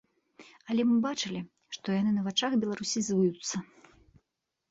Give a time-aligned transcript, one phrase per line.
[0.73, 1.41] Але мы бачылі,
[1.75, 3.55] што яны на вачах беларусізуюцца.